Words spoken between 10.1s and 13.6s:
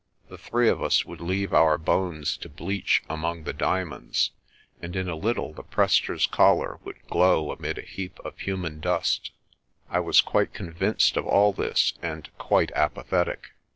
quite con vinced of all this and quite apathetic.